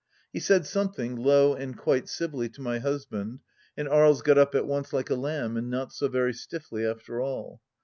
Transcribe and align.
He 0.33 0.39
said 0.39 0.65
something, 0.65 1.15
low 1.15 1.53
and 1.53 1.77
quite 1.77 2.09
civilly, 2.09 2.49
to 2.49 2.61
my 2.63 2.79
husband, 2.79 3.41
and 3.77 3.87
Aries 3.87 4.23
got 4.23 4.35
up 4.39 4.55
at 4.55 4.65
once 4.65 4.91
like 4.93 5.11
a 5.11 5.15
lamb, 5.15 5.55
and 5.57 5.69
not 5.69 5.93
so 5.93 6.07
very 6.07 6.33
stiffly, 6.33 6.83
after 6.83 7.21
all. 7.21 7.61